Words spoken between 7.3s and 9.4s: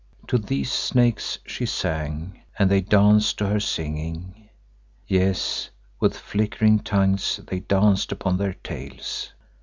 they danced upon their tails!